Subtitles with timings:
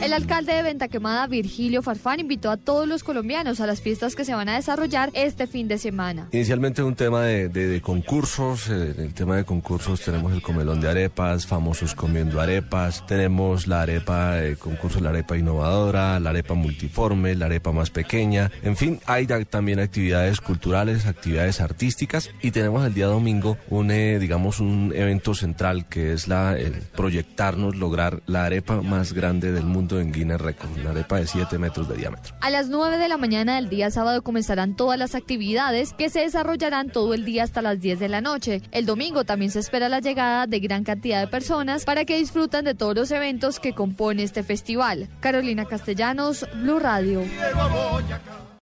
[0.00, 4.14] El alcalde de Venta Quemada, Virgilio Farfán, invitó a todos los colombianos a las fiestas
[4.14, 6.28] que se van a desarrollar este fin de semana.
[6.30, 10.88] Inicialmente un tema de, concursos, eh, en el tema de concursos tenemos el comelón de
[10.88, 16.54] arepas, famosos comiendo arepas, tenemos la arepa, el concurso de la arepa innovadora, la arepa
[16.54, 22.86] multiforme, la arepa más pequeña, en fin, hay también actividades culturales, actividades artísticas y tenemos
[22.86, 26.56] el día domingo un, eh, digamos, un evento central que es la,
[26.94, 31.58] proyectarnos lograr la arepa más grande del mundo en Guinness Record, una arepa de 7
[31.58, 32.34] metros de diámetro.
[32.40, 36.20] A las 9 de la mañana del día sábado comenzarán todas las actividades que se
[36.20, 38.62] desarrollarán todo el día hasta las 10 de la noche.
[38.72, 42.64] El domingo también se espera la llegada de gran cantidad de personas para que disfrutan
[42.64, 45.08] de todos los eventos que compone este festival.
[45.20, 47.22] Carolina Castellanos, Blue Radio.